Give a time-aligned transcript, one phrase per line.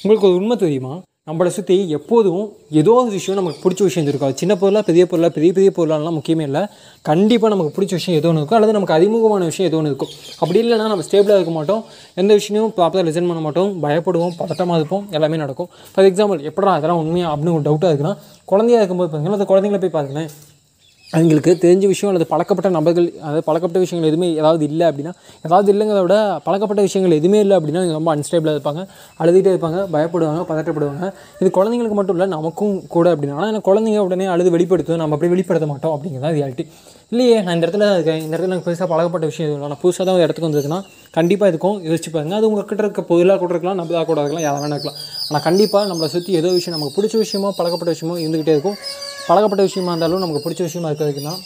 [0.00, 0.92] உங்களுக்கு ஒரு உண்மை தெரியுமா?
[1.28, 2.44] நம்மளை சுற்றி எப்போதும்
[2.80, 6.16] ஏதோ ஒரு விஷயம் நமக்கு பிடிச்ச விஷயம் இருக்காது அது சின்ன பொருளாக பெரிய பொருளாக பெரிய பெரிய பொருளாலாம்
[6.18, 6.62] முக்கியமே இல்லை.
[7.08, 8.58] கண்டிப்பாக நமக்கு பிடிச்ச விஷயம் ஏதோ ஒன்று இருக்கும்.
[8.58, 10.12] அல்லது நமக்கு அறிமுகமான விஷயம் ஏதோ ஒன்று இருக்கும்.
[10.42, 11.82] அப்படி இல்லைனா நம்ம ஸ்டேபிளாக இருக்க மாட்டோம்.
[12.22, 13.70] எந்த விஷயமும் ப்ராப்பராக லிசன் பண்ண மாட்டோம்.
[13.84, 15.04] பயப்படுவோம் பதட்டமாக இருப்போம்.
[15.10, 15.68] எல்லாமே நடக்கும்.
[15.92, 18.14] ஃபார் எக்ஸாம்பிள் எப்படா அதெல்லாம் உண்மையாக அப்படின்னு ஒரு டவுட்டாக இருக்குன்னா
[18.52, 20.30] குழந்தையா இருக்கும்போது பார்த்தீங்கன்னா அந்த குழந்தைங்கள போய் பாருங்களேன்.
[21.16, 25.12] அவங்களுக்கு தெரிஞ்ச விஷயம் அல்லது பழக்கப்பட்ட நபர்கள் அதாவது பழக்கப்பட்ட விஷயங்கள் எதுவுமே ஏதாவது இல்லை அப்படின்னா
[25.46, 26.16] ஏதாவது இல்லைங்கிறத விட
[26.46, 28.82] பழக்கப்பட்ட விஷயங்கள் எதுவுமே இல்லை அப்படின்னா ரொம்ப அன்ஸ்டேபிளாக இருப்பாங்க.
[29.22, 31.10] அழுதுகிட்டே இருப்பாங்க பயப்படுவாங்க பதட்டப்படுவாங்க.
[31.42, 33.36] இது குழந்தைங்களுக்கு மட்டும் இல்லை நமக்கும் கூட அப்படின்னா.
[33.48, 36.66] ஆனால் குழந்தைங்க உடனே அழுது வெளிப்படுத்தும் நம்ம அப்படியே வெளிப்படுத்த மாட்டோம் அப்படிங்கிறத ரியாலிட்டி
[37.12, 39.72] இல்லையே நான் இந்த இடத்துல இருக்கேன் இந்த இடத்துல எனக்கு பெருசாக பழகப்பட்ட விஷயம் எதுவும் இல்லை.
[39.72, 40.80] நான் புதுசாக தான் ஒரு இடத்துக்கு வந்திருக்குன்னா
[41.18, 42.36] கண்டிப்பாக இருக்கும் யோசிச்சு பாருங்க.
[42.40, 44.98] அது உங்ககிட்ட இருக்க பொருளாக கூட இருக்கலாம் நம்பதாக கூட இருக்கலாம் யாரை வேணா இருக்கலாம்.
[45.28, 48.78] ஆனால் கண்டிப்பாக நம்மளை சுற்றி ஏதோ விஷயம் நமக்கு பிடிச்ச விஷயமோ பழக்கப்பட்ட விஷயமோ இருந்துக்கிட்டே இருக்கும்.
[49.26, 51.40] பழக்கப்பட்ட விஷயமா இருந்தாலும் நமக்கு பிடிச்ச விஷயமா இருக்கிறதுக்கு தான்